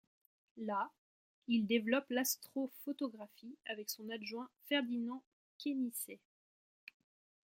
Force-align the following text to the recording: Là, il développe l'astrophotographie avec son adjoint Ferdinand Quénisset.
Là, 0.57 0.89
il 1.47 1.67
développe 1.67 2.07
l'astrophotographie 2.09 3.55
avec 3.67 3.91
son 3.91 4.09
adjoint 4.09 4.49
Ferdinand 4.67 5.21
Quénisset. 5.59 6.19